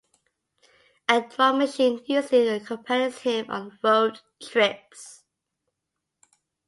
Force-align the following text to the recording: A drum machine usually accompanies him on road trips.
A 1.07 1.21
drum 1.21 1.59
machine 1.59 2.01
usually 2.07 2.47
accompanies 2.47 3.19
him 3.19 3.45
on 3.51 3.77
road 3.83 4.19
trips. 4.41 5.21